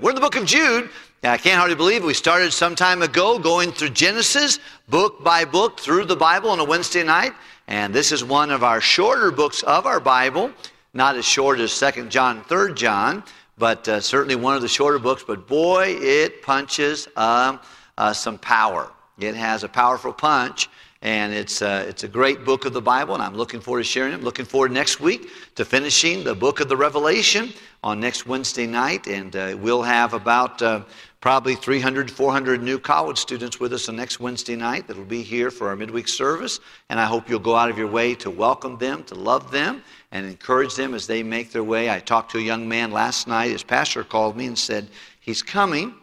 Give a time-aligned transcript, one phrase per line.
[0.00, 0.90] We're in the book of Jude.
[1.22, 2.06] Now, I can't hardly believe it.
[2.06, 6.58] We started some time ago going through Genesis, book by book, through the Bible on
[6.58, 7.32] a Wednesday night.
[7.68, 10.50] And this is one of our shorter books of our Bible.
[10.94, 13.22] Not as short as 2nd John, 3rd John,
[13.56, 15.22] but uh, certainly one of the shorter books.
[15.24, 17.58] But boy, it punches uh,
[17.96, 18.90] uh, some power.
[19.20, 20.68] It has a powerful punch.
[21.04, 23.84] And it's, uh, it's a great book of the Bible, and I'm looking forward to
[23.84, 24.16] sharing it.
[24.16, 28.66] I'm looking forward next week to finishing the book of the Revelation on next Wednesday
[28.66, 29.06] night.
[29.06, 30.80] And uh, we'll have about uh,
[31.20, 35.20] probably 300, 400 new college students with us on next Wednesday night that will be
[35.20, 36.58] here for our midweek service.
[36.88, 39.82] And I hope you'll go out of your way to welcome them, to love them,
[40.10, 41.90] and encourage them as they make their way.
[41.90, 43.50] I talked to a young man last night.
[43.50, 44.88] His pastor called me and said,
[45.20, 45.96] He's coming.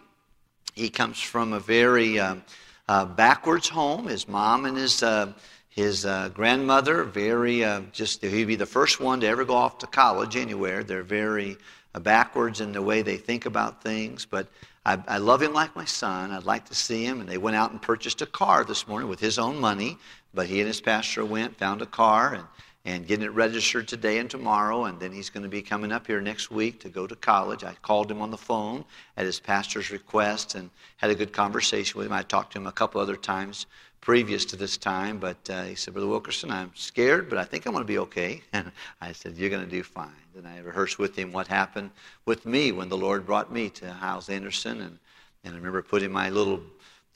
[0.75, 2.19] He comes from a very.
[2.19, 2.43] Um,
[2.91, 4.05] uh, backwards home.
[4.05, 5.31] His mom and his, uh,
[5.69, 9.77] his uh, grandmother, very uh, just, he'd be the first one to ever go off
[9.77, 10.83] to college anywhere.
[10.83, 11.55] They're very
[11.95, 14.25] uh, backwards in the way they think about things.
[14.25, 14.47] But
[14.85, 16.31] I, I love him like my son.
[16.31, 17.21] I'd like to see him.
[17.21, 19.97] And they went out and purchased a car this morning with his own money.
[20.33, 22.45] But he and his pastor went, found a car, and
[22.85, 24.85] and getting it registered today and tomorrow.
[24.85, 27.63] And then he's going to be coming up here next week to go to college.
[27.63, 28.83] I called him on the phone
[29.17, 32.13] at his pastor's request and had a good conversation with him.
[32.13, 33.67] I talked to him a couple other times
[34.01, 37.67] previous to this time, but uh, he said, Brother Wilkerson, I'm scared, but I think
[37.67, 38.41] I'm going to be okay.
[38.53, 40.09] And I said, You're going to do fine.
[40.35, 41.91] And I rehearsed with him what happened
[42.25, 44.81] with me when the Lord brought me to Hyles Anderson.
[44.81, 44.97] And,
[45.43, 46.61] and I remember putting my little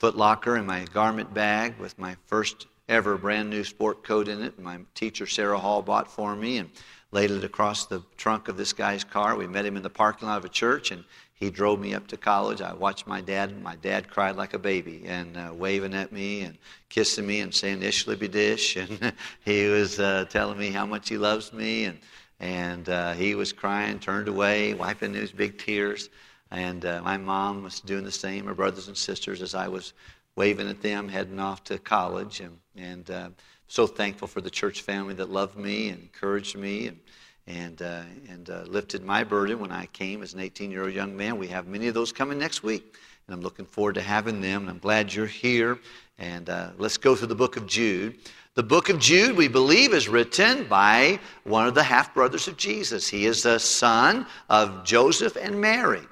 [0.00, 4.42] footlocker in my garment bag with my first ever a brand new sport coat in
[4.42, 4.58] it.
[4.58, 6.70] My teacher, Sarah Hall, bought for me and
[7.10, 9.36] laid it across the trunk of this guy's car.
[9.36, 12.06] We met him in the parking lot of a church, and he drove me up
[12.08, 12.60] to college.
[12.60, 13.62] I watched my dad.
[13.62, 16.56] My dad cried like a baby and uh, waving at me and
[16.88, 19.12] kissing me and saying "Ishliby dish," and
[19.44, 21.98] he was uh, telling me how much he loves me, and
[22.38, 26.10] and uh, he was crying, turned away, wiping his big tears.
[26.50, 29.94] And uh, my mom was doing the same, her brothers and sisters, as I was
[30.36, 32.40] waving at them, heading off to college.
[32.40, 33.28] And, and uh,
[33.66, 37.00] so thankful for the church family that loved me and encouraged me and,
[37.46, 40.92] and, uh, and uh, lifted my burden when I came as an 18 year old
[40.92, 41.38] young man.
[41.38, 42.96] We have many of those coming next week.
[43.26, 44.62] And I'm looking forward to having them.
[44.62, 45.78] And I'm glad you're here.
[46.18, 48.18] And uh, let's go through the book of Jude.
[48.54, 52.56] The book of Jude, we believe, is written by one of the half brothers of
[52.56, 53.06] Jesus.
[53.06, 56.02] He is the son of Joseph and Mary.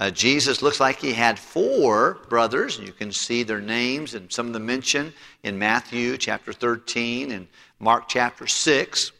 [0.00, 2.78] Uh, Jesus looks like he had four brothers.
[2.78, 5.12] And you can see their names and some of them mentioned
[5.42, 7.46] in Matthew chapter 13 and
[7.80, 9.12] Mark chapter 6.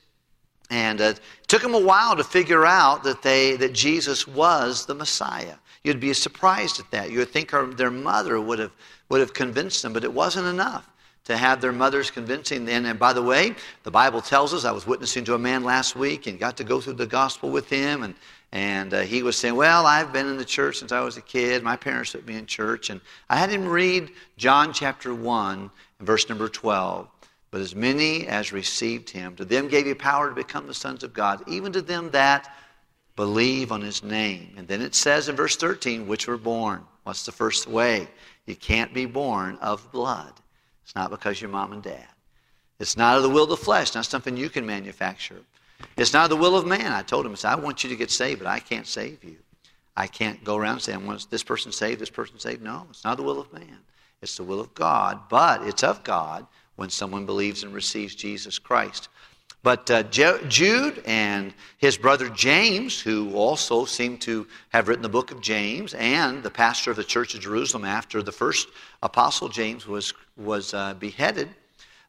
[0.70, 4.86] And uh, it took them a while to figure out that, they, that Jesus was
[4.86, 5.56] the Messiah.
[5.84, 7.10] You'd be surprised at that.
[7.10, 8.72] You would think her, their mother would have,
[9.10, 10.88] would have convinced them, but it wasn't enough
[11.24, 12.86] to have their mothers convincing them.
[12.86, 15.94] And by the way, the Bible tells us, I was witnessing to a man last
[15.94, 18.14] week and got to go through the gospel with him, and
[18.52, 21.22] and uh, he was saying, Well, I've been in the church since I was a
[21.22, 21.62] kid.
[21.62, 22.90] My parents put me in church.
[22.90, 27.08] And I had him read John chapter 1, verse number 12.
[27.52, 31.02] But as many as received him, to them gave he power to become the sons
[31.02, 32.52] of God, even to them that
[33.16, 34.54] believe on his name.
[34.56, 36.84] And then it says in verse 13, which were born.
[37.04, 38.08] What's the first way?
[38.46, 40.32] You can't be born of blood.
[40.84, 42.06] It's not because your mom and dad.
[42.78, 45.42] It's not of the will of the flesh, not something you can manufacture.
[45.96, 46.92] It's not the will of man.
[46.92, 49.22] I told him, I said, I want you to get saved, but I can't save
[49.24, 49.36] you.
[49.96, 52.62] I can't go around saying, I want this person saved, this person saved.
[52.62, 53.78] No, it's not the will of man.
[54.22, 56.46] It's the will of God, but it's of God
[56.76, 59.08] when someone believes and receives Jesus Christ.
[59.62, 65.32] But uh, Jude and his brother James, who also seem to have written the book
[65.32, 68.68] of James, and the pastor of the church of Jerusalem after the first
[69.02, 71.50] apostle James was, was uh, beheaded,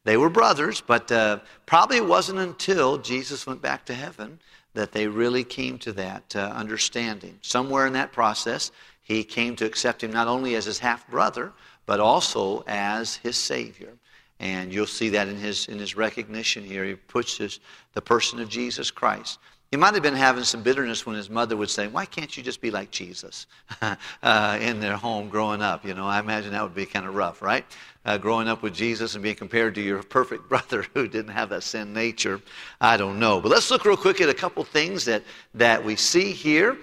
[0.03, 4.39] they were brothers, but uh, probably it wasn't until Jesus went back to heaven
[4.73, 7.37] that they really came to that uh, understanding.
[7.41, 11.51] Somewhere in that process, he came to accept him not only as his half brother,
[11.85, 13.93] but also as his Savior.
[14.39, 16.83] And you'll see that in his, in his recognition here.
[16.83, 17.59] He puts his,
[17.93, 19.37] the person of Jesus Christ.
[19.71, 22.43] He might have been having some bitterness when his mother would say, Why can't you
[22.43, 23.47] just be like Jesus
[23.81, 25.85] uh, in their home growing up?
[25.85, 27.65] You know, I imagine that would be kind of rough, right?
[28.03, 31.47] Uh, growing up with Jesus and being compared to your perfect brother who didn't have
[31.49, 32.41] that sin nature.
[32.81, 33.39] I don't know.
[33.39, 35.23] But let's look real quick at a couple things that,
[35.53, 36.77] that we see here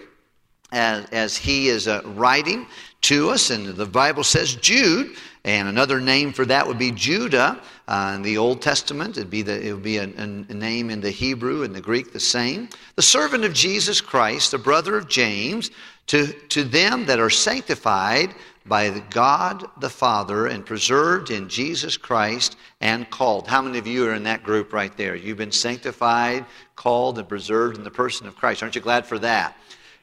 [0.72, 2.66] as, as he is uh, writing
[3.02, 3.50] to us.
[3.50, 7.60] And the Bible says Jude, and another name for that would be Judah.
[7.86, 11.00] Uh, in the Old Testament, it'd be the, it would be a, a, name in
[11.00, 12.68] the Hebrew and the Greek the same.
[12.96, 15.70] The servant of Jesus Christ, the brother of James,
[16.08, 18.34] to, to them that are sanctified
[18.66, 23.48] by God the Father and preserved in Jesus Christ and called.
[23.48, 25.14] How many of you are in that group right there?
[25.14, 26.44] You've been sanctified,
[26.76, 28.62] called, and preserved in the person of Christ.
[28.62, 29.56] Aren't you glad for that?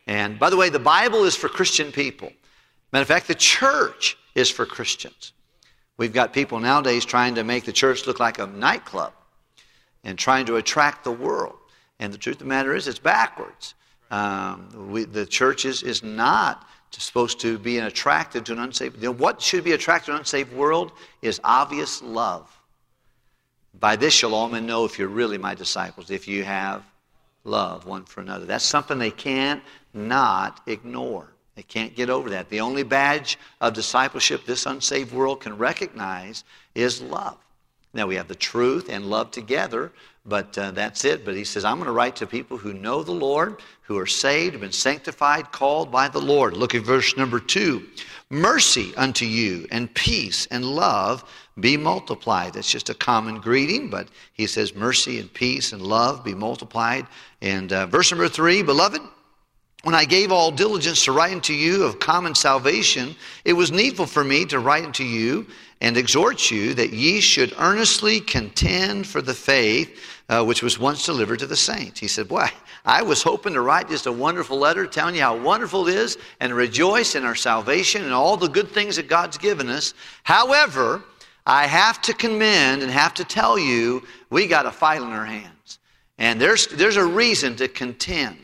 [0.08, 2.32] And by the way, the Bible is for Christian people.
[2.92, 5.34] Matter of fact, the church is for Christians.
[5.98, 9.14] We've got people nowadays trying to make the church look like a nightclub
[10.04, 11.58] and trying to attract the world.
[12.00, 13.74] And the truth of the matter is, it's backwards.
[14.12, 18.98] Um, we, the church is, is not supposed to be an attractive to an unsaved.
[18.98, 20.92] You know, what should be attractive to an unsaved world
[21.22, 22.50] is obvious love.
[23.80, 26.84] By this shall all men know if you're really my disciples, if you have
[27.46, 28.46] love one for another.
[28.46, 29.64] That's something they can't
[29.94, 31.28] not ignore.
[31.56, 32.50] They can't get over that.
[32.50, 36.44] The only badge of discipleship this unsaved world can recognize
[36.74, 37.38] is love.
[37.94, 39.94] Now we have the truth and love together,
[40.26, 41.24] but uh, that's it.
[41.24, 44.08] But he says, I'm going to write to people who know the Lord, who are
[44.08, 46.58] saved, been sanctified, called by the Lord.
[46.58, 47.86] Look at verse number two.
[48.30, 51.24] Mercy unto you, and peace and love
[51.60, 52.54] be multiplied.
[52.54, 57.06] That's just a common greeting, but he says, Mercy and peace and love be multiplied.
[57.42, 59.02] And uh, verse number three, Beloved,
[59.86, 64.08] when I gave all diligence to write unto you of common salvation, it was needful
[64.08, 65.46] for me to write unto you
[65.80, 71.06] and exhort you that ye should earnestly contend for the faith uh, which was once
[71.06, 72.00] delivered to the saints.
[72.00, 72.48] He said, Boy,
[72.84, 76.18] I was hoping to write just a wonderful letter telling you how wonderful it is
[76.40, 79.94] and rejoice in our salvation and all the good things that God's given us.
[80.24, 81.04] However,
[81.46, 84.02] I have to commend and have to tell you
[84.32, 85.78] we got a fight on our hands.
[86.18, 88.38] And there's, there's a reason to contend.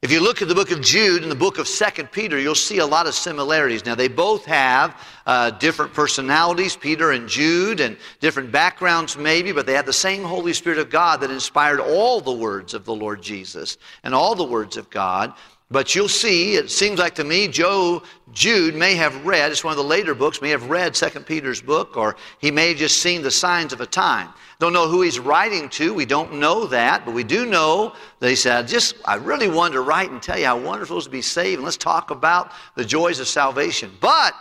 [0.00, 2.54] If you look at the book of Jude and the book of Second Peter, you'll
[2.54, 3.84] see a lot of similarities.
[3.84, 4.96] Now, they both have
[5.26, 10.22] uh, different personalities, Peter and Jude, and different backgrounds, maybe, but they have the same
[10.22, 14.36] Holy Spirit of God that inspired all the words of the Lord Jesus and all
[14.36, 15.34] the words of God.
[15.70, 19.72] But you'll see, it seems like to me, Joe, Jude may have read, it's one
[19.72, 23.02] of the later books, may have read Second Peter's book, or he may have just
[23.02, 24.30] seen the signs of a time.
[24.60, 25.92] Don't know who he's writing to.
[25.92, 29.74] We don't know that, but we do know that he said, just, I really wanted
[29.74, 32.10] to write and tell you how wonderful it is to be saved, and let's talk
[32.10, 33.92] about the joys of salvation.
[34.00, 34.34] But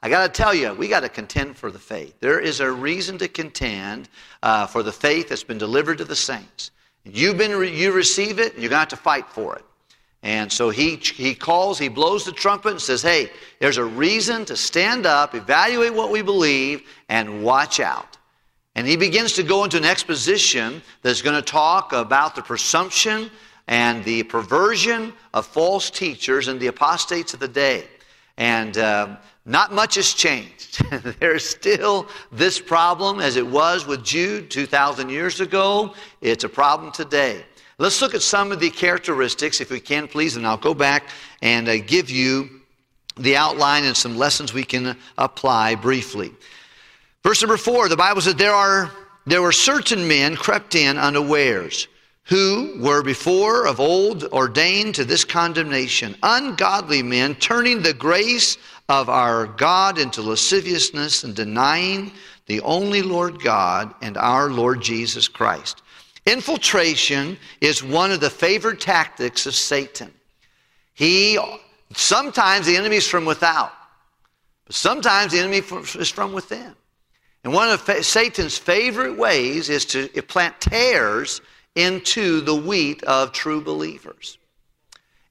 [0.00, 2.14] I got to tell you, we got to contend for the faith.
[2.20, 4.08] There is a reason to contend
[4.44, 6.70] uh, for the faith that's been delivered to the saints.
[7.04, 9.64] You've been, you receive it, you're going to have to fight for it.
[10.22, 13.30] And so he, he calls, he blows the trumpet and says, Hey,
[13.60, 18.18] there's a reason to stand up, evaluate what we believe, and watch out.
[18.74, 23.30] And he begins to go into an exposition that's going to talk about the presumption
[23.66, 27.84] and the perversion of false teachers and the apostates of the day.
[28.36, 30.82] And uh, not much has changed.
[31.20, 35.94] There's still this problem as it was with Jude 2,000 years ago.
[36.20, 37.44] It's a problem today.
[37.80, 41.10] Let's look at some of the characteristics, if we can, please, and I'll go back
[41.40, 42.50] and uh, give you
[43.16, 46.32] the outline and some lessons we can apply briefly.
[47.22, 48.90] Verse number four, the Bible says, there, are,
[49.26, 51.86] there were certain men crept in unawares
[52.24, 58.58] who were before of old ordained to this condemnation, ungodly men turning the grace
[58.88, 62.10] of our God into lasciviousness and denying
[62.46, 65.82] the only Lord God and our Lord Jesus Christ.
[66.28, 70.12] Infiltration is one of the favored tactics of Satan.
[70.92, 71.38] He
[71.94, 73.72] sometimes the enemy is from without,
[74.66, 75.62] but sometimes the enemy
[75.98, 76.74] is from within.
[77.44, 81.40] And one of Satan's favorite ways is to plant tares
[81.74, 84.36] into the wheat of true believers.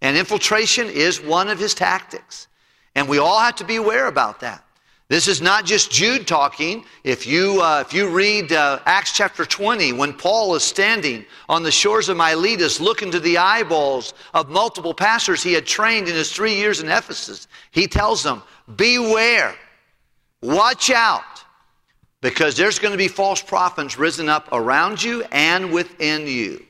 [0.02, 2.48] And infiltration is one of his tactics.
[2.96, 4.64] And we all have to be aware about that.
[5.10, 6.84] This is not just Jude talking.
[7.06, 11.64] If you, uh, if you read uh, Acts chapter 20, when Paul is standing on
[11.64, 16.16] the shores of Miletus looking to the eyeballs of multiple pastors he had trained in
[16.16, 18.44] his three years in Ephesus, he tells them,
[18.76, 19.56] Beware,
[20.42, 21.24] watch out,
[22.20, 26.66] because there's going to be false prophets risen up around you and within you.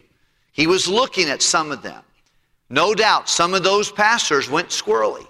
[0.52, 2.04] He was looking at some of them.
[2.70, 5.26] No doubt some of those pastors went squirrely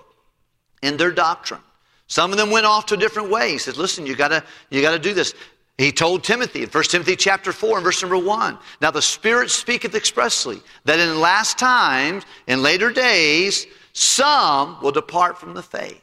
[0.82, 1.62] in their doctrine.
[2.08, 3.52] Some of them went off to a different way.
[3.52, 5.34] He said, listen, you gotta, you gotta do this.
[5.78, 8.58] He told Timothy in 1 Timothy chapter 4 and verse number 1.
[8.82, 15.38] Now the Spirit speaketh expressly that in last times, in later days, some will depart
[15.38, 16.02] from the faith.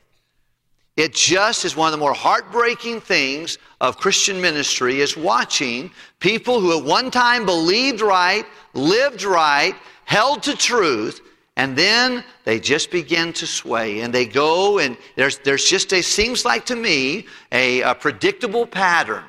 [0.96, 6.61] It just is one of the more heartbreaking things of Christian ministry is watching people
[6.61, 11.20] who at one time believed right, lived right, held to truth,
[11.56, 16.02] and then they just begin to sway and they go and there's, there's just a,
[16.02, 19.25] seems like to me, a, a predictable pattern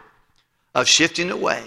[0.74, 1.64] of shifting away.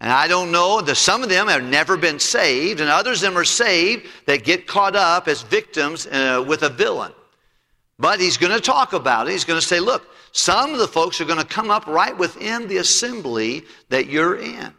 [0.00, 3.30] And I don't know, that some of them have never been saved, and others of
[3.30, 7.12] them are saved that get caught up as victims uh, with a villain.
[7.98, 9.30] But he's going to talk about it.
[9.32, 12.16] He's going to say, look, some of the folks are going to come up right
[12.16, 14.74] within the assembly that you're in.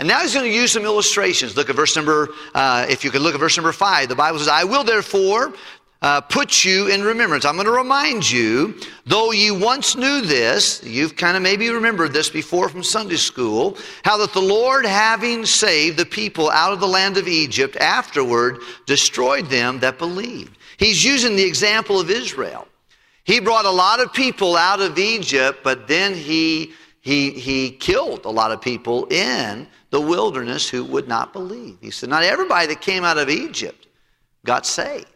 [0.00, 1.58] And now he's going to use some illustrations.
[1.58, 4.08] Look at verse number, uh, if you could look at verse number five.
[4.08, 5.52] The Bible says, I will therefore
[6.00, 7.44] uh, put you in remembrance.
[7.44, 12.14] I'm going to remind you, though you once knew this, you've kind of maybe remembered
[12.14, 16.80] this before from Sunday school, how that the Lord, having saved the people out of
[16.80, 20.56] the land of Egypt, afterward destroyed them that believed.
[20.78, 22.66] He's using the example of Israel.
[23.24, 28.24] He brought a lot of people out of Egypt, but then he, he, he killed
[28.26, 31.78] a lot of people in the wilderness who would not believe.
[31.80, 33.86] He said, Not everybody that came out of Egypt
[34.44, 35.06] got saved.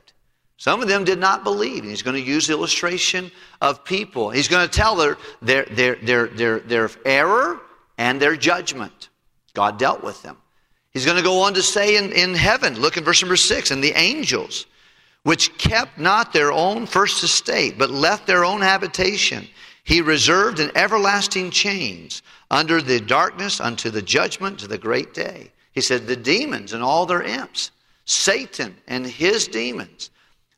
[0.56, 1.80] Some of them did not believe.
[1.80, 4.30] And he's going to use the illustration of people.
[4.30, 7.60] He's going to tell their, their, their, their, their, their error
[7.98, 9.10] and their judgment.
[9.52, 10.36] God dealt with them.
[10.90, 13.72] He's going to go on to say in, in heaven, look in verse number six,
[13.72, 14.66] and the angels,
[15.24, 19.46] which kept not their own first estate, but left their own habitation,
[19.84, 25.50] he reserved in everlasting chains under the darkness unto the judgment to the great day.
[25.72, 27.70] He said, the demons and all their imps,
[28.06, 30.10] Satan and his demons,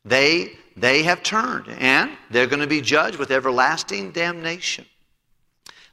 [0.05, 4.85] they, they have turned and they're going to be judged with everlasting damnation.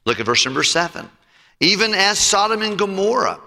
[0.05, 1.09] Look at verse number seven.
[1.61, 3.41] Even as Sodom and Gomorrah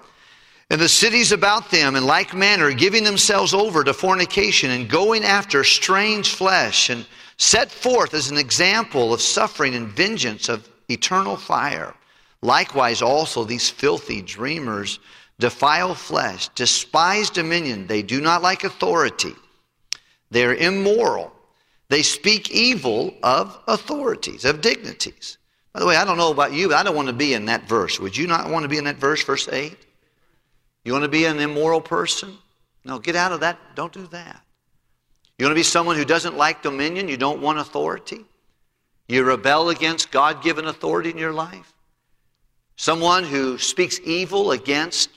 [0.70, 5.24] and the cities about them in like manner, giving themselves over to fornication and going
[5.24, 7.06] after strange flesh and
[7.38, 11.94] set forth as an example of suffering and vengeance of eternal fire.
[12.42, 15.00] Likewise, also these filthy dreamers
[15.40, 17.88] defile flesh, despise dominion.
[17.88, 19.34] They do not like authority.
[20.32, 21.32] They're immoral.
[21.90, 25.38] They speak evil of authorities, of dignities.
[25.72, 27.46] By the way, I don't know about you, but I don't want to be in
[27.46, 28.00] that verse.
[28.00, 29.78] Would you not want to be in that verse, verse 8?
[30.88, 32.38] You want to be an immoral person?
[32.86, 33.60] No, get out of that.
[33.76, 34.42] Don't do that.
[35.38, 37.10] You want to be someone who doesn't like dominion?
[37.10, 38.24] You don't want authority?
[39.10, 41.74] You rebel against God given authority in your life?
[42.78, 45.10] Someone who speaks evil against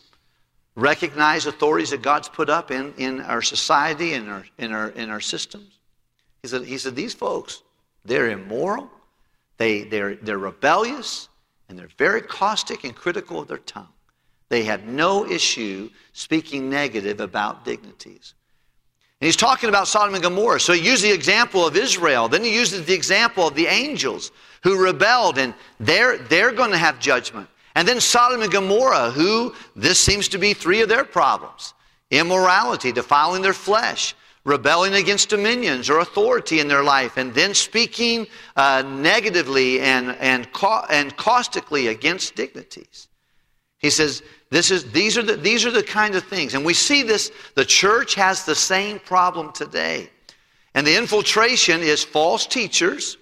[0.75, 5.09] recognized authorities that God's put up in, in our society and our, in, our, in
[5.09, 5.79] our systems?
[6.43, 7.63] He said, he said, These folks,
[8.05, 8.91] they're immoral,
[9.57, 11.29] they, they're, they're rebellious,
[11.69, 13.87] and they're very caustic and critical of their tongue.
[14.51, 18.35] They have no issue speaking negative about dignities.
[19.21, 20.61] And he's talking about Sodom and Gomorrah.
[20.61, 22.29] So he used the example of Israel.
[22.29, 26.79] Then he uses the example of the angels who rebelled, and they're, they're going to
[26.79, 27.49] have judgment.
[27.75, 31.73] And then Sodom and Gomorrah, who this seems to be three of their problems
[32.11, 38.27] immorality, defiling their flesh, rebelling against dominions or authority in their life, and then speaking
[38.57, 43.07] uh, negatively and, and, ca- and caustically against dignities.
[43.79, 46.55] He says, this is, these, are the, these are the kind of things.
[46.55, 50.11] And we see this, the church has the same problem today.
[50.75, 53.17] And the infiltration is false teachers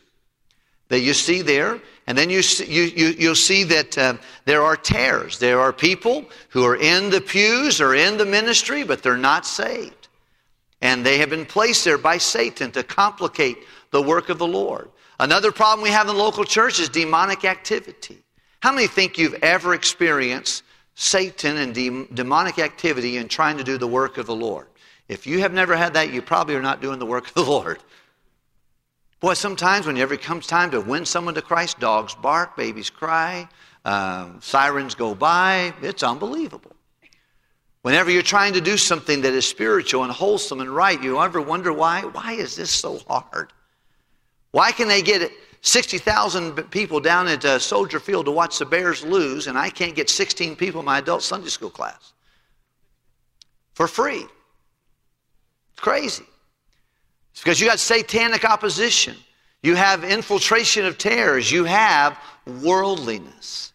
[0.88, 1.80] that you see there.
[2.06, 4.14] And then you, you, you, you'll see that uh,
[4.46, 5.38] there are tares.
[5.38, 9.44] There are people who are in the pews or in the ministry, but they're not
[9.44, 10.08] saved.
[10.80, 13.58] And they have been placed there by Satan to complicate
[13.90, 14.90] the work of the Lord.
[15.20, 18.22] Another problem we have in the local church is demonic activity.
[18.60, 20.62] How many think you've ever experienced
[21.00, 24.66] Satan and de- demonic activity in trying to do the work of the Lord?
[25.06, 27.44] If you have never had that, you probably are not doing the work of the
[27.44, 27.78] Lord.
[29.20, 33.48] Boy, sometimes whenever it comes time to win someone to Christ, dogs bark, babies cry,
[33.84, 35.72] um, sirens go by.
[35.82, 36.72] It's unbelievable.
[37.82, 41.40] Whenever you're trying to do something that is spiritual and wholesome and right, you ever
[41.40, 42.02] wonder why?
[42.02, 43.52] Why is this so hard?
[44.50, 45.30] Why can they get
[45.62, 49.94] 60,000 people down at uh, Soldier Field to watch the Bears lose, and I can't
[49.94, 52.12] get 16 people in my adult Sunday school class
[53.78, 54.26] for free?
[55.72, 56.24] It's crazy.
[57.30, 59.14] It's because you got satanic opposition.
[59.62, 61.52] You have infiltration of tares.
[61.52, 63.72] You have worldliness.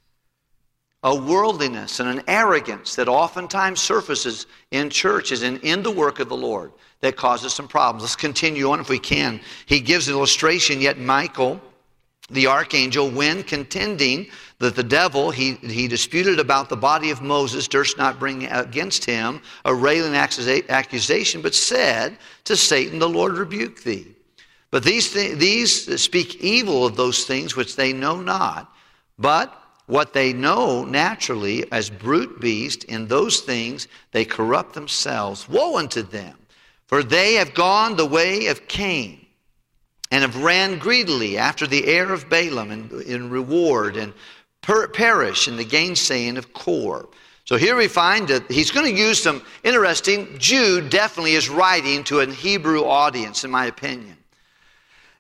[1.03, 6.27] A worldliness and an arrogance that oftentimes surfaces in churches and in the work of
[6.27, 8.03] the Lord that causes some problems.
[8.03, 9.39] Let's continue on if we can.
[9.67, 11.61] He gives an illustration, yet Michael,
[12.29, 14.27] the archangel, when contending
[14.59, 19.03] that the devil, he, he disputed about the body of Moses, durst not bring against
[19.03, 24.07] him a railing accusation, but said to Satan, The Lord rebuke thee.
[24.71, 28.73] But these, th- these speak evil of those things which they know not,
[29.19, 35.49] but what they know naturally as brute beasts, in those things they corrupt themselves.
[35.49, 36.37] Woe unto them,
[36.87, 39.22] for they have gone the way of Cain
[40.13, 44.13] and have ran greedily after the heir of Balaam in, in reward and
[44.61, 47.09] per- perish in the gainsaying of Kor.
[47.45, 52.03] So here we find that he's going to use some interesting, Jude definitely is writing
[52.03, 54.15] to a Hebrew audience, in my opinion.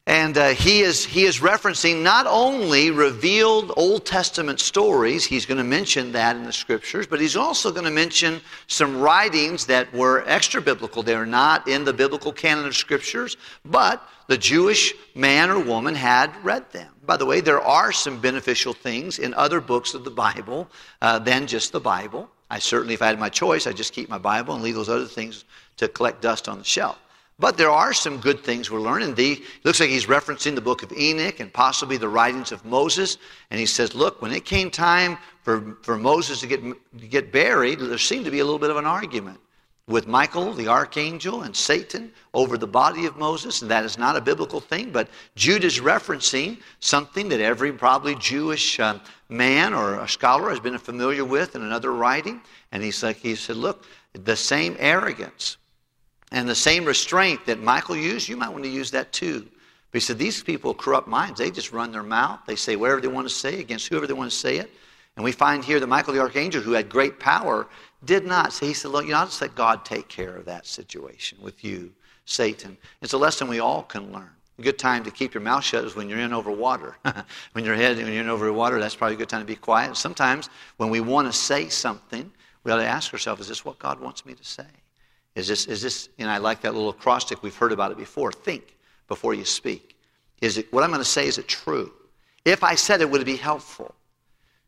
[0.05, 5.59] And uh, he, is, he is referencing not only revealed Old Testament stories, he's going
[5.59, 9.93] to mention that in the scriptures, but he's also going to mention some writings that
[9.93, 11.03] were extra biblical.
[11.03, 16.31] They're not in the biblical canon of scriptures, but the Jewish man or woman had
[16.43, 16.91] read them.
[17.05, 20.67] By the way, there are some beneficial things in other books of the Bible
[21.01, 22.29] uh, than just the Bible.
[22.49, 24.89] I certainly, if I had my choice, I'd just keep my Bible and leave those
[24.89, 25.45] other things
[25.77, 26.99] to collect dust on the shelf.
[27.39, 29.15] But there are some good things we're learning.
[29.15, 33.17] The, looks like he's referencing the book of Enoch and possibly the writings of Moses.
[33.49, 37.31] And he says, look, when it came time for, for Moses to get, to get
[37.31, 39.39] buried, there seemed to be a little bit of an argument
[39.87, 43.61] with Michael, the archangel, and Satan over the body of Moses.
[43.61, 48.15] And that is not a biblical thing, but Jude is referencing something that every probably
[48.15, 52.41] Jewish uh, man or a scholar has been familiar with in another writing.
[52.71, 55.57] And he's like, he said, look, the same arrogance
[56.33, 59.47] and the same restraint that Michael used, you might want to use that too.
[59.91, 61.39] But he said, These people corrupt minds.
[61.39, 62.39] They just run their mouth.
[62.47, 64.71] They say whatever they want to say against whoever they want to say it.
[65.15, 67.67] And we find here that Michael the archangel, who had great power,
[68.03, 68.51] did not.
[68.51, 71.37] So he said, Look, you know, I'll just let God take care of that situation
[71.39, 71.93] with you,
[72.25, 72.77] Satan.
[73.03, 74.31] It's a lesson we all can learn.
[74.57, 76.97] A good time to keep your mouth shut is when you're in over water.
[77.51, 79.55] when you're head when you're in over water, that's probably a good time to be
[79.55, 79.95] quiet.
[79.97, 82.31] Sometimes when we want to say something,
[82.63, 84.65] we ought to ask ourselves, is this what God wants me to say?
[85.35, 88.31] Is this, is this, and I like that little acrostic, we've heard about it before.
[88.31, 89.97] Think before you speak.
[90.41, 91.91] Is it, what I'm going to say, is it true?
[92.45, 93.95] If I said it, would it be helpful?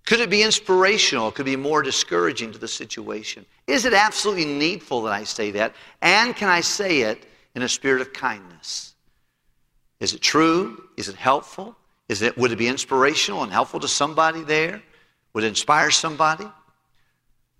[0.05, 1.31] Could it be inspirational?
[1.31, 3.45] Could it be more discouraging to the situation?
[3.67, 5.75] Is it absolutely needful that I say that?
[6.01, 8.95] And can I say it in a spirit of kindness?
[9.99, 10.89] Is it true?
[10.97, 11.75] Is it helpful?
[12.07, 14.81] Is it, would it be inspirational and helpful to somebody there?
[15.33, 16.47] Would it inspire somebody?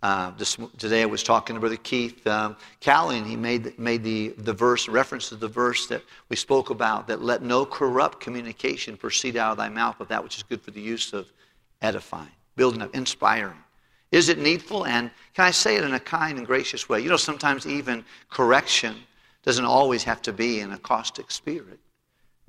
[0.05, 4.35] Uh, this, today I was talking to Brother Keith um, and he made, made the,
[4.37, 8.97] the verse, reference to the verse that we spoke about, that let no corrupt communication
[8.97, 11.25] proceed out of thy mouth, but that which is good for the use of
[11.81, 13.57] edifying, building up, inspiring.
[14.11, 14.85] Is it needful?
[14.85, 16.99] And can I say it in a kind and gracious way?
[16.99, 18.97] You know, sometimes even correction
[19.41, 21.79] doesn't always have to be in a caustic spirit.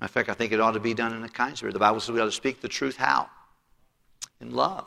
[0.02, 1.72] In fact, I think it ought to be done in a kind spirit.
[1.72, 3.30] The Bible says we ought to speak the truth how?
[4.42, 4.86] In love.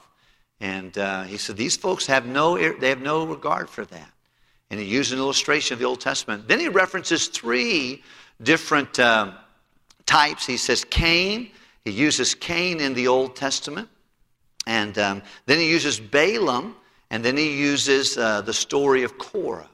[0.61, 4.11] And uh, he said, These folks have no, they have no regard for that.
[4.69, 6.47] And he used an illustration of the Old Testament.
[6.47, 8.03] Then he references three
[8.41, 9.33] different uh,
[10.05, 10.45] types.
[10.45, 11.51] He says Cain.
[11.85, 13.89] He uses Cain in the Old Testament.
[14.67, 16.75] And um, then he uses Balaam.
[17.09, 19.69] And then he uses uh, the story of Korah.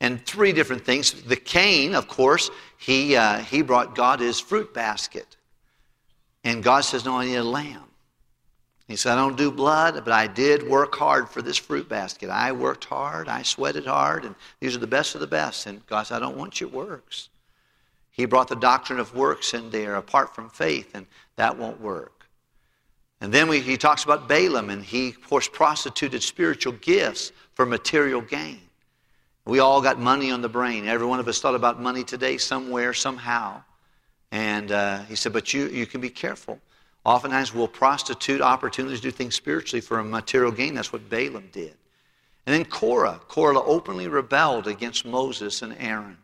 [0.00, 1.12] And three different things.
[1.12, 5.36] The Cain, of course, he, uh, he brought God his fruit basket.
[6.42, 7.84] And God says, No, I need a lamb.
[8.92, 12.28] He said, I don't do blood, but I did work hard for this fruit basket.
[12.28, 15.64] I worked hard, I sweated hard, and these are the best of the best.
[15.64, 17.30] And God said, I don't want your works.
[18.10, 22.26] He brought the doctrine of works in there apart from faith, and that won't work.
[23.22, 27.64] And then we, he talks about Balaam, and he, of course, prostituted spiritual gifts for
[27.64, 28.60] material gain.
[29.46, 30.86] We all got money on the brain.
[30.86, 33.62] Every one of us thought about money today, somewhere, somehow.
[34.32, 36.60] And uh, he said, But you, you can be careful.
[37.04, 40.74] Oftentimes we'll prostitute opportunities to do things spiritually for a material gain.
[40.74, 41.74] That's what Balaam did.
[42.46, 43.20] And then Korah.
[43.28, 46.18] Korah openly rebelled against Moses and Aaron.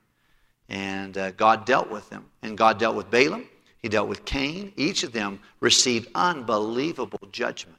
[0.69, 2.27] And uh, God dealt with them.
[2.43, 3.45] And God dealt with Balaam.
[3.81, 4.73] He dealt with Cain.
[4.77, 7.79] Each of them received unbelievable judgment.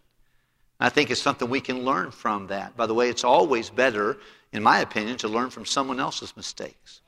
[0.80, 2.76] And I think it's something we can learn from that.
[2.76, 4.18] By the way, it's always better,
[4.54, 7.02] in my opinion, to learn from someone else's mistakes.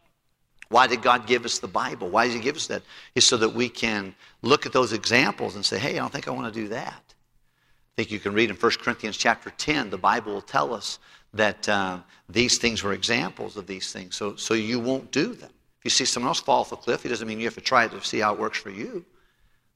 [0.71, 2.09] Why did God give us the Bible?
[2.09, 2.81] Why did He give us that?
[3.13, 6.29] Is so that we can look at those examples and say, hey, I don't think
[6.29, 7.03] I want to do that.
[7.07, 10.97] I think you can read in 1 Corinthians chapter 10, the Bible will tell us
[11.33, 15.51] that uh, these things were examples of these things, so, so you won't do them.
[15.79, 17.61] If you see someone else fall off a cliff, it doesn't mean you have to
[17.61, 19.03] try it to see how it works for you.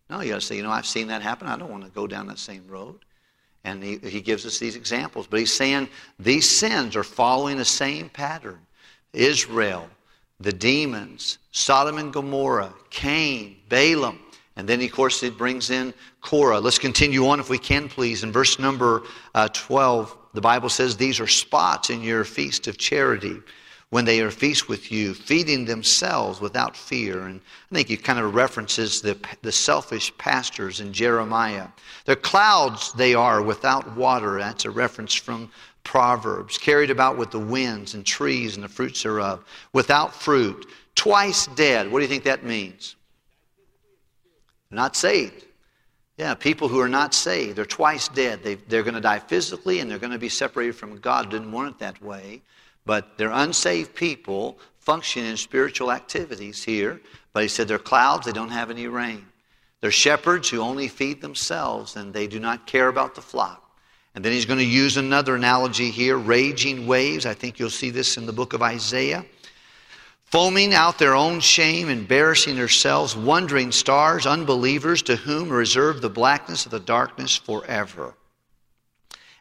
[0.09, 1.47] No, you got to say, you know, I've seen that happen.
[1.47, 2.99] I don't want to go down that same road.
[3.63, 5.25] And he, he gives us these examples.
[5.27, 8.59] But he's saying these sins are following the same pattern.
[9.13, 9.89] Israel,
[10.39, 14.19] the demons, Sodom and Gomorrah, Cain, Balaam.
[14.57, 16.59] And then, of course, it brings in Korah.
[16.59, 18.23] Let's continue on, if we can, please.
[18.23, 22.77] In verse number uh, 12, the Bible says, These are spots in your feast of
[22.77, 23.37] charity
[23.89, 27.27] when they are feast with you, feeding themselves without fear.
[27.27, 27.39] And
[27.71, 31.67] I think it kind of references the, the selfish pastors in Jeremiah.
[32.05, 34.37] They're clouds they are without water.
[34.37, 35.51] That's a reference from
[35.85, 41.47] Proverbs, carried about with the winds and trees and the fruits thereof, without fruit, twice
[41.47, 41.89] dead.
[41.89, 42.97] What do you think that means?
[44.69, 45.45] Not saved.
[46.17, 48.43] Yeah, people who are not saved, they're twice dead.
[48.43, 51.29] They, they're going to die physically and they're going to be separated from God.
[51.29, 52.41] Didn't want it that way.
[52.85, 57.01] But they're unsaved people function in spiritual activities here,
[57.33, 59.25] but he said they're clouds, they don't have any rain.
[59.81, 63.64] They're shepherds who only feed themselves and they do not care about the flock.
[64.15, 67.25] And then he's going to use another analogy here raging waves.
[67.25, 69.25] I think you'll see this in the book of Isaiah.
[70.23, 76.65] Foaming out their own shame, embarrassing themselves, wandering stars, unbelievers to whom reserved the blackness
[76.65, 78.15] of the darkness forever.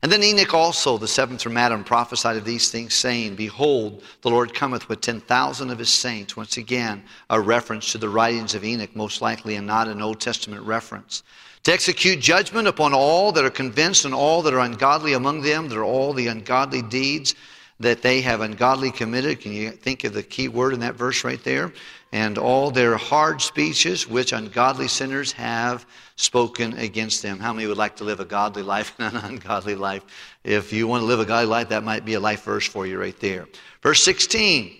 [0.02, 4.28] And then Enoch also, the seventh from Adam, prophesied of these things, saying, Behold, the
[4.28, 6.36] Lord cometh with ten thousand of his saints.
[6.36, 10.20] Once again, a reference to the writings of Enoch, most likely, and not an Old
[10.20, 11.22] Testament reference.
[11.64, 15.70] To execute judgment upon all that are convinced and all that are ungodly among them,
[15.70, 17.34] that are all the ungodly deeds
[17.80, 19.40] that they have ungodly committed.
[19.40, 21.72] Can you think of the key word in that verse right there?
[22.12, 27.38] And all their hard speeches which ungodly sinners have spoken against them.
[27.38, 30.04] How many would like to live a godly life and an ungodly life?
[30.44, 32.86] If you want to live a godly life, that might be a life verse for
[32.86, 33.48] you right there.
[33.82, 34.76] Verse 16.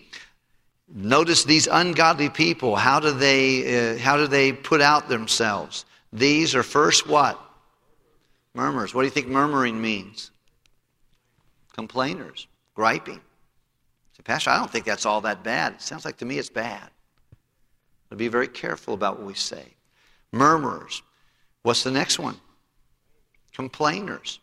[0.94, 2.77] Notice these ungodly people.
[2.77, 5.87] How do they, uh, how do they put out themselves?
[6.14, 7.38] These are first what?
[8.55, 8.94] Murmurs.
[8.94, 10.31] What do you think murmuring means?
[11.74, 13.20] Complainers griping.
[14.16, 15.74] Say, Pastor, I don't think that's all that bad.
[15.74, 16.88] It sounds like to me it's bad.
[18.09, 19.74] But be very careful about what we say.
[20.33, 21.03] Murmurers.
[21.62, 22.37] What's the next one?
[23.53, 24.38] Complainers.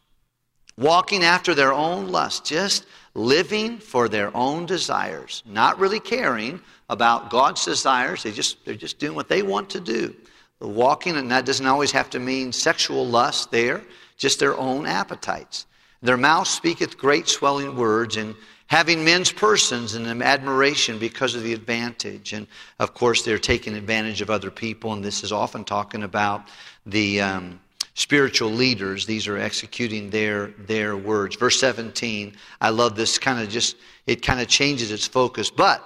[0.78, 7.30] Walking after their own lust, just living for their own desires, not really caring about
[7.30, 8.24] God's desires.
[8.24, 10.16] They just, they're just doing what they want to do.
[10.62, 13.82] Walking, and that doesn't always have to mean sexual lust there,
[14.18, 15.66] just their own appetites.
[16.04, 18.36] Their mouth speaketh great swelling words, and
[18.68, 22.32] having men's persons in admiration because of the advantage.
[22.32, 22.48] And
[22.80, 26.48] of course, they're taking advantage of other people, and this is often talking about
[26.86, 27.60] the um,
[27.96, 29.06] spiritual leaders.
[29.06, 31.36] These are executing their, their words.
[31.36, 33.76] Verse 17, I love this kind of just,
[34.08, 35.50] it kind of changes its focus.
[35.50, 35.84] But,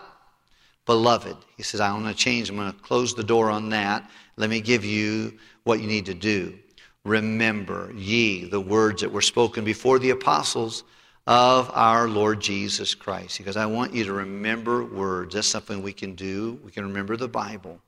[0.86, 4.10] beloved, he says, I want to change, I'm going to close the door on that.
[4.38, 6.58] Let me give you what you need to do.
[7.04, 10.84] Remember ye the words that were spoken before the apostles
[11.28, 13.38] of our Lord Jesus Christ.
[13.38, 15.36] Because I want you to remember words.
[15.36, 16.60] That's something we can do.
[16.64, 17.80] We can remember the Bible.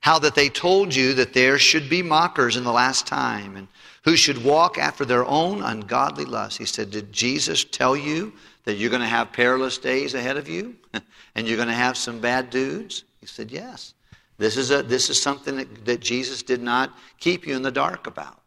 [0.00, 3.68] How that they told you that there should be mockers in the last time and
[4.04, 6.58] who should walk after their own ungodly lusts.
[6.58, 8.32] He said, Did Jesus tell you
[8.66, 10.76] that you're going to have perilous days ahead of you
[11.34, 13.04] and you're going to have some bad dudes?
[13.20, 13.94] He said, Yes.
[14.38, 17.70] This is, a, this is something that, that Jesus did not keep you in the
[17.70, 18.38] dark about.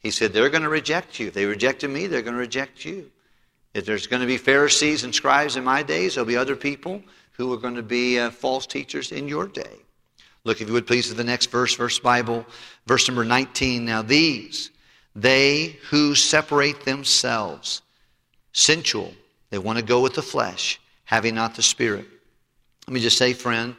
[0.00, 1.28] He said, They're going to reject you.
[1.28, 3.10] If they rejected me, they're going to reject you.
[3.72, 7.02] If there's going to be Pharisees and scribes in my days, there'll be other people
[7.32, 9.76] who are going to be uh, false teachers in your day.
[10.44, 12.44] Look, if you would please, to the next verse, verse Bible,
[12.86, 13.84] verse number 19.
[13.84, 14.70] Now, these,
[15.14, 17.82] they who separate themselves,
[18.52, 19.14] sensual,
[19.52, 22.06] they want to go with the flesh, having not the Spirit.
[22.86, 23.76] Let me just say, friend,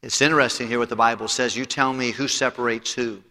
[0.00, 1.56] it's interesting here what the Bible says.
[1.56, 3.24] You tell me who separates who.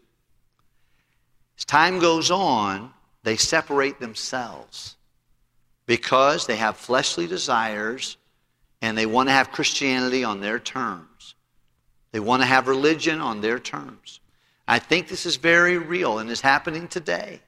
[1.58, 2.92] As time goes on,
[3.24, 4.98] they separate themselves
[5.86, 8.18] because they have fleshly desires
[8.82, 11.36] and they want to have Christianity on their terms.
[12.12, 14.20] They want to have religion on their terms.
[14.68, 17.40] I think this is very real and is happening today.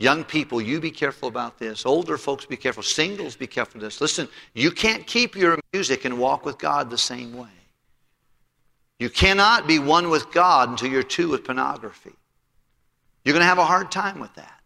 [0.00, 1.84] Young people, you be careful about this.
[1.84, 2.82] Older folks, be careful.
[2.82, 4.00] Singles, be careful of this.
[4.00, 7.50] Listen, you can't keep your music and walk with God the same way.
[8.98, 12.14] You cannot be one with God until you're two with pornography.
[13.24, 14.60] You're going to have a hard time with that.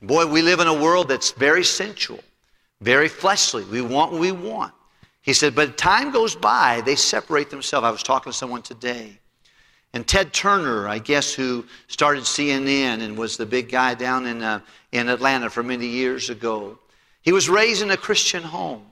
[0.00, 2.20] Boy, we live in a world that's very sensual,
[2.80, 3.64] very fleshly.
[3.64, 4.72] We want what we want.
[5.20, 7.84] He said, but time goes by, they separate themselves.
[7.84, 9.18] I was talking to someone today.
[9.94, 14.42] And Ted Turner, I guess, who started CNN and was the big guy down in,
[14.42, 16.78] uh, in Atlanta for many years ago,
[17.20, 18.86] he was raised in a Christian home,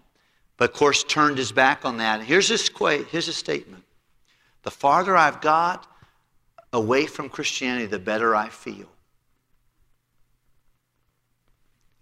[0.56, 2.22] but of course turned his back on that.
[2.22, 2.70] Here's his,
[3.10, 3.84] here's his statement
[4.62, 5.86] the farther I've got
[6.72, 8.86] away from Christianity, the better I feel.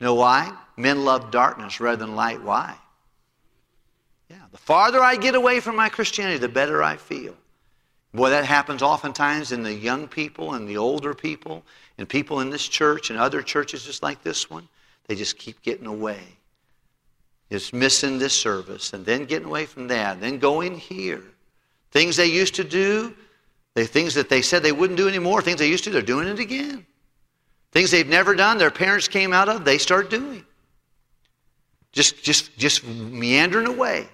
[0.00, 0.52] Know why?
[0.76, 2.42] Men love darkness rather than light.
[2.42, 2.76] Why?
[4.28, 7.34] Yeah, the farther I get away from my Christianity, the better I feel.
[8.14, 11.62] Boy, that happens oftentimes in the young people and the older people
[11.98, 14.66] and people in this church and other churches just like this one.
[15.06, 16.20] They just keep getting away.
[17.50, 21.22] Just missing this service and then getting away from that, and then going here.
[21.90, 23.14] Things they used to do,
[23.74, 26.02] the things that they said they wouldn't do anymore, things they used to, do, they're
[26.02, 26.84] doing it again.
[27.72, 30.44] Things they've never done, their parents came out of, they start doing.
[31.92, 34.06] Just, just, just meandering away.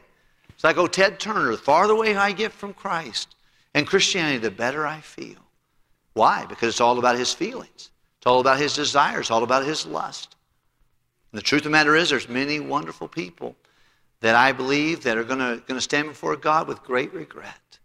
[0.51, 3.34] It's like, oh, Ted Turner, the farther away I get from Christ
[3.75, 5.37] and Christianity, the better I feel.
[6.15, 6.47] Why?
[6.47, 7.91] Because it's all about his feelings.
[8.19, 10.37] It's all about his desires, all about his lust.
[11.33, 13.57] And the truth of the matter is, there's many wonderful people
[14.21, 17.79] that I believe that are going to, stand before God with great regret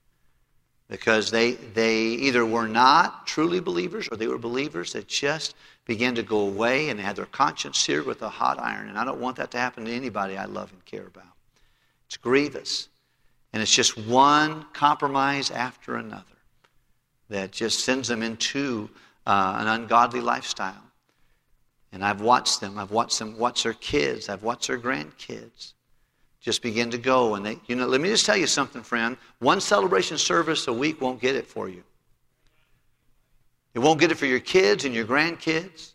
[0.88, 6.16] because they, they either were not truly believers or they were believers that just began
[6.16, 8.90] to go away and had their conscience seared with a hot iron.
[8.90, 11.26] And I don't want that to happen to anybody I love and care about.
[12.08, 12.88] It's grievous.
[13.54, 16.24] And it's just one compromise after another
[17.30, 18.90] that just sends them into
[19.26, 20.84] uh, an ungodly lifestyle.
[21.92, 22.78] And I've watched them.
[22.78, 24.30] I've watched them watch their kids.
[24.30, 25.74] I've watched their grandkids
[26.42, 27.36] just begin to go.
[27.36, 29.18] And they, you know, let me just tell you something, friend.
[29.40, 31.84] One celebration service a week won't get it for you.
[33.74, 35.94] It won't get it for your kids and your grandkids.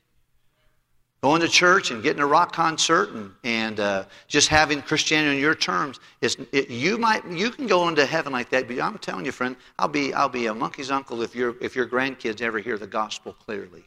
[1.24, 5.40] Going to church and getting a rock concert and, and uh, just having Christianity on
[5.40, 8.68] your terms, it's, it, you might you can go into heaven like that.
[8.68, 11.74] But I'm telling you, friend, I'll be I'll be a monkey's uncle if your if
[11.74, 13.84] your grandkids ever hear the gospel clearly.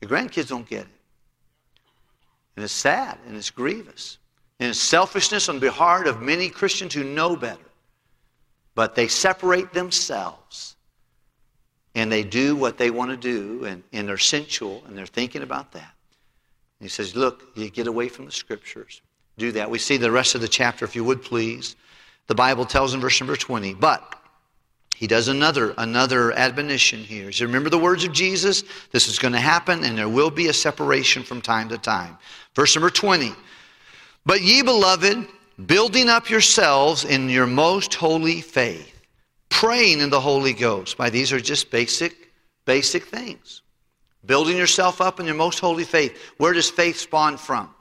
[0.00, 0.88] Your grandkids don't get it.
[2.54, 4.18] And it's sad and it's grievous.
[4.60, 7.58] And it's selfishness on behalf of many Christians who know better.
[8.76, 10.73] But they separate themselves
[11.94, 15.42] and they do what they want to do and, and they're sensual and they're thinking
[15.42, 15.94] about that.
[16.80, 19.00] And he says, Look, you get away from the scriptures.
[19.38, 19.70] Do that.
[19.70, 21.76] We see the rest of the chapter, if you would please.
[22.26, 24.20] The Bible tells in verse number 20, but
[24.94, 27.32] he does another another admonition here.
[27.32, 28.62] So remember the words of Jesus?
[28.92, 32.16] This is going to happen, and there will be a separation from time to time.
[32.54, 33.32] Verse number 20.
[34.24, 35.26] But ye beloved,
[35.66, 38.93] building up yourselves in your most holy faith,
[39.54, 40.98] praying in the Holy Ghost.
[40.98, 42.32] By these are just basic,
[42.64, 43.62] basic things.
[44.26, 46.18] Building yourself up in your most holy faith.
[46.38, 47.72] Where does faith spawn from?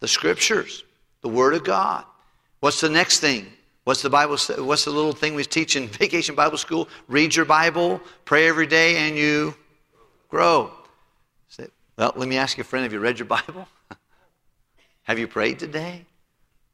[0.00, 0.82] The scriptures,
[1.20, 2.04] the Word of God.
[2.58, 3.46] What's the next thing?
[3.84, 4.36] What's the Bible?
[4.58, 6.88] What's the little thing we teach in Vacation Bible School?
[7.06, 9.54] Read your Bible, pray every day, and you
[10.28, 10.72] grow.
[11.96, 13.68] Well, let me ask you, a friend, have you read your Bible?
[15.04, 16.06] have you prayed today?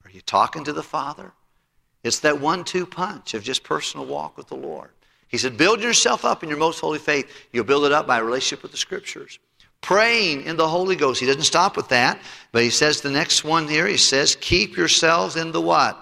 [0.05, 1.33] Are you talking to the Father?
[2.07, 4.91] It's that one two punch of just personal walk with the Lord.
[5.29, 7.31] He said, Build yourself up in your most holy faith.
[7.53, 9.39] You'll build it up by relationship with the Scriptures.
[9.81, 11.21] Praying in the Holy Ghost.
[11.21, 12.21] He doesn't stop with that,
[12.53, 15.99] but he says the next one here, he says, Keep yourselves in the what?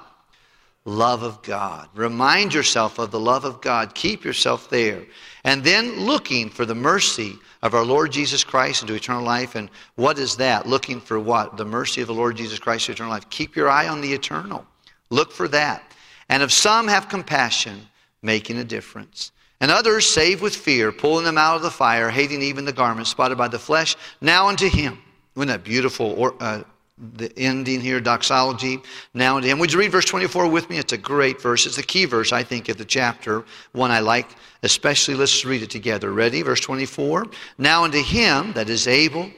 [0.85, 1.89] Love of God.
[1.95, 3.95] Remind yourself of the love of God.
[3.95, 5.03] Keep yourself there.
[5.43, 9.55] And then looking for the mercy of our Lord Jesus Christ into eternal life.
[9.55, 10.67] And what is that?
[10.67, 11.57] Looking for what?
[11.57, 13.29] The mercy of the Lord Jesus Christ into eternal life.
[13.31, 14.67] Keep your eye on the eternal.
[15.09, 15.94] Look for that.
[16.29, 17.87] And if some have compassion,
[18.23, 19.33] making a difference.
[19.61, 23.07] And others save with fear, pulling them out of the fire, hating even the garment
[23.07, 23.97] spotted by the flesh.
[24.21, 24.99] Now unto him.
[25.37, 26.63] Isn't that beautiful or, uh,
[26.97, 28.81] the ending here, doxology.
[29.15, 29.59] Now unto him.
[29.59, 30.79] Would you read verse 24 with me?
[30.79, 31.67] It's a great verse.
[31.67, 33.45] It's the key verse, I think, of the chapter.
[33.73, 34.31] One I like
[34.63, 35.15] especially.
[35.15, 36.13] Let's read it together.
[36.13, 36.43] Ready?
[36.43, 37.27] Verse 24.
[37.59, 39.31] Now unto him that is able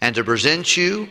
[0.00, 1.08] and to present you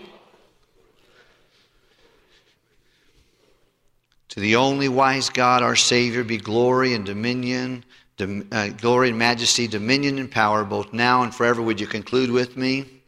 [4.34, 7.86] to the only wise God, our Savior, be glory and dominion,
[8.20, 11.62] uh, glory and majesty, dominion and power, both now and forever.
[11.62, 13.04] Would you conclude with me?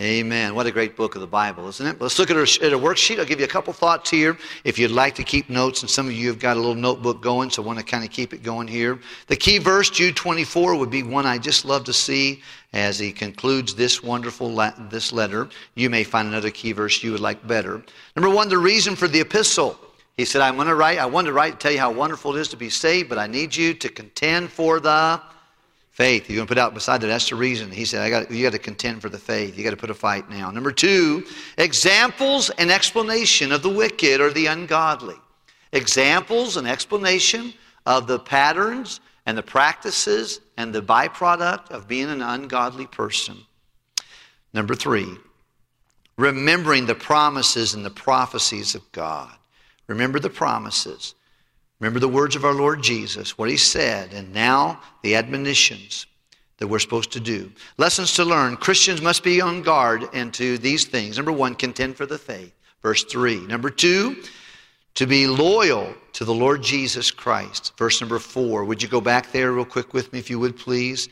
[0.00, 0.54] Amen.
[0.54, 2.00] What a great book of the Bible, isn't it?
[2.00, 3.18] Let's look at a, at worksheet.
[3.18, 4.38] I'll give you a couple thoughts here.
[4.62, 7.20] If you'd like to keep notes, and some of you have got a little notebook
[7.20, 9.00] going, so I want to kind of keep it going here.
[9.26, 13.10] The key verse, Jude 24, would be one I just love to see as he
[13.10, 15.48] concludes this wonderful la- this letter.
[15.74, 17.82] You may find another key verse you would like better.
[18.14, 19.80] Number one, the reason for the epistle.
[20.16, 22.36] He said, I'm going to write, I want to write to tell you how wonderful
[22.36, 25.20] it is to be saved, but I need you to contend for the
[25.94, 26.28] Faith.
[26.28, 27.06] You're going to put out beside that.
[27.06, 27.70] That's the reason.
[27.70, 29.56] He said, I got, you got to contend for the faith.
[29.56, 30.50] You got to put a fight now.
[30.50, 31.24] Number two,
[31.56, 35.14] examples and explanation of the wicked or the ungodly.
[35.72, 37.54] Examples and explanation
[37.86, 43.36] of the patterns and the practices and the byproduct of being an ungodly person.
[44.52, 45.16] Number three,
[46.18, 49.32] remembering the promises and the prophecies of God.
[49.86, 51.14] Remember the promises.
[51.80, 56.06] Remember the words of our Lord Jesus, what he said, and now the admonitions
[56.58, 57.50] that we're supposed to do.
[57.78, 58.56] Lessons to learn.
[58.56, 61.16] Christians must be on guard into these things.
[61.16, 62.54] Number one, contend for the faith.
[62.80, 63.40] Verse three.
[63.46, 64.22] Number two,
[64.94, 67.72] to be loyal to the Lord Jesus Christ.
[67.76, 68.64] Verse number four.
[68.64, 71.08] Would you go back there real quick with me, if you would, please?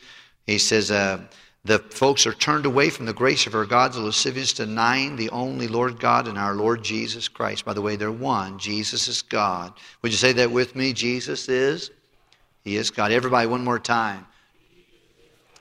[0.47, 1.21] He says, uh,
[1.65, 5.29] the folks are turned away from the grace of our God, the lascivious, denying the
[5.29, 7.63] only Lord God and our Lord Jesus Christ.
[7.63, 8.59] By the way, they're one.
[8.59, 9.73] Jesus is God.
[10.01, 10.91] Would you say that with me?
[10.91, 11.89] Jesus is?
[12.65, 13.13] He is God.
[13.13, 14.25] Everybody, one more time.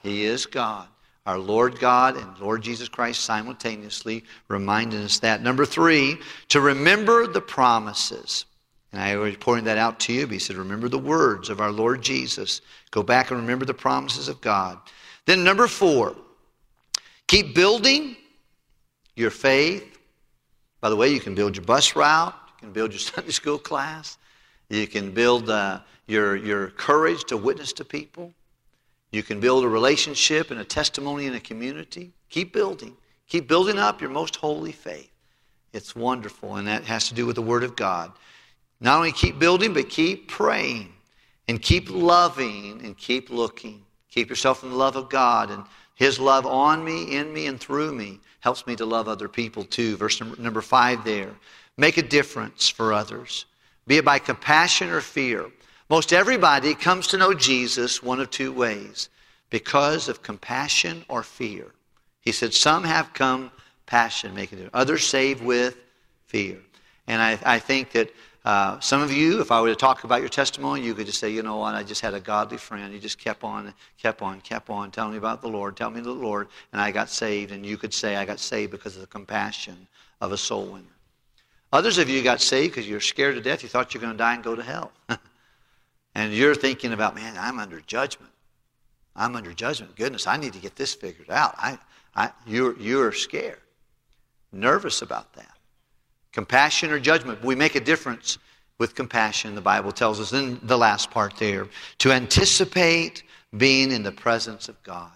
[0.03, 0.88] He is God.
[1.25, 5.41] Our Lord God and Lord Jesus Christ simultaneously reminding us that.
[5.41, 8.45] Number three, to remember the promises.
[8.93, 10.27] And I already pointed that out to you.
[10.27, 12.61] But he said, remember the words of our Lord Jesus.
[12.91, 14.79] Go back and remember the promises of God.
[15.26, 16.16] Then, number four,
[17.28, 18.16] keep building
[19.16, 19.98] your faith.
[20.80, 23.58] By the way, you can build your bus route, you can build your Sunday school
[23.58, 24.18] class,
[24.68, 28.32] you can build uh, your, your courage to witness to people.
[29.12, 32.12] You can build a relationship and a testimony in a community.
[32.30, 32.96] Keep building.
[33.28, 35.11] Keep building up your most holy faith.
[35.72, 38.12] It's wonderful, and that has to do with the Word of God.
[38.80, 40.92] Not only keep building, but keep praying
[41.46, 43.85] and keep loving and keep looking.
[44.12, 47.59] Keep yourself in the love of God and His love on me, in me, and
[47.59, 49.96] through me helps me to love other people too.
[49.96, 51.35] Verse number, five there.
[51.79, 53.46] Make a difference for others,
[53.87, 55.46] be it by compassion or fear.
[55.88, 59.09] Most everybody comes to know Jesus one of two ways
[59.48, 61.66] because of compassion or fear.
[62.20, 63.51] He said, Some have come
[63.87, 65.77] passion, making it, others save with
[66.27, 66.59] fear.
[67.07, 68.11] And I, I think that
[68.44, 71.20] uh, some of you, if I were to talk about your testimony, you could just
[71.20, 72.92] say, you know what, I just had a godly friend.
[72.92, 76.00] He just kept on, kept on, kept on telling me about the Lord, telling me
[76.00, 77.52] the Lord, and I got saved.
[77.52, 79.87] And you could say, I got saved because of the compassion
[80.20, 80.87] of a soul winner.
[81.72, 83.62] Others of you got saved because you're scared to death.
[83.62, 84.90] You thought you were going to die and go to hell.
[86.16, 88.33] and you're thinking about, man, I'm under judgment.
[89.14, 89.94] I'm under judgment.
[89.94, 91.55] Goodness, I need to get this figured out.
[91.59, 91.78] I,
[92.16, 93.61] I, you're, you're scared,
[94.52, 95.57] nervous about that.
[96.33, 97.45] Compassion or judgment.
[97.45, 98.38] We make a difference
[98.79, 101.68] with compassion, the Bible tells us in the last part there,
[101.99, 103.23] to anticipate
[103.57, 105.12] being in the presence of God.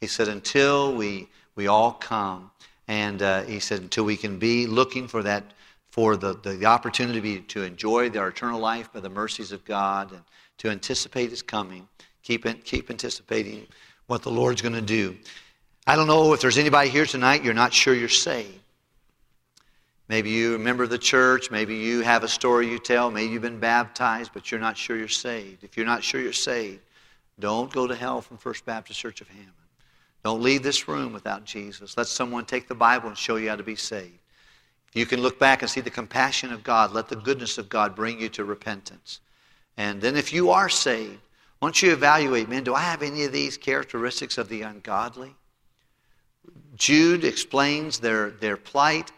[0.00, 2.50] He said, until we, we all come,
[2.88, 5.44] and uh, he said, until we can be looking for that,
[5.90, 9.52] for the, the, the opportunity to, be, to enjoy our eternal life by the mercies
[9.52, 10.22] of God and
[10.58, 11.86] to anticipate his coming.
[12.22, 13.66] Keep, keep anticipating
[14.06, 15.16] what the Lord's going to do.
[15.86, 18.61] I don't know if there's anybody here tonight, you're not sure you're saved.
[20.08, 21.50] Maybe you remember the church.
[21.50, 23.10] Maybe you have a story you tell.
[23.10, 25.64] Maybe you've been baptized, but you're not sure you're saved.
[25.64, 26.80] If you're not sure you're saved,
[27.38, 29.52] don't go to hell from First Baptist Church of Hammond.
[30.24, 31.96] Don't leave this room without Jesus.
[31.96, 34.18] Let someone take the Bible and show you how to be saved.
[34.92, 36.92] You can look back and see the compassion of God.
[36.92, 39.20] Let the goodness of God bring you to repentance.
[39.76, 41.18] And then if you are saved,
[41.60, 45.34] once you evaluate, man, do I have any of these characteristics of the ungodly?
[46.76, 49.12] Jude explains their, their plight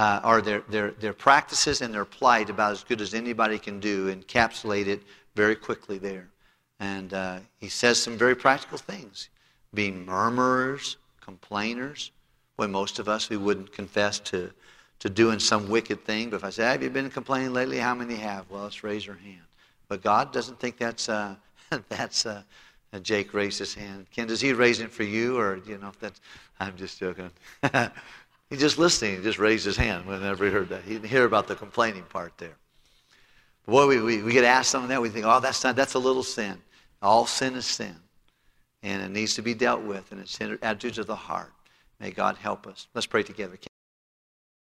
[0.00, 3.78] uh, or their, their, their practices and their plight about as good as anybody can
[3.78, 5.02] do, encapsulate it
[5.34, 6.26] very quickly there.
[6.78, 9.28] And uh, he says some very practical things
[9.74, 12.12] being murmurers, complainers,
[12.56, 14.50] when most of us we wouldn't confess to,
[15.00, 16.30] to doing some wicked thing.
[16.30, 17.76] But if I say, Have you been complaining lately?
[17.76, 18.48] How many have?
[18.48, 19.44] Well, let's raise your hand.
[19.88, 21.34] But God doesn't think that's, uh,
[21.90, 22.42] that's uh,
[23.02, 24.06] Jake raised his hand.
[24.10, 25.38] Ken, does he raise it for you?
[25.38, 26.22] Or, you know, that's,
[26.58, 27.30] I'm just joking.
[28.50, 29.16] He's just listening.
[29.16, 30.82] He just raised his hand whenever he heard that.
[30.82, 32.56] He didn't hear about the complaining part there.
[33.66, 35.98] Boy, we, we, we get asked something that, we think, oh, that's not, that's a
[35.98, 36.60] little sin.
[37.00, 37.94] All sin is sin.
[38.82, 41.52] And it needs to be dealt with, and it's attitudes of the heart.
[42.00, 42.88] May God help us.
[42.94, 43.56] Let's pray together.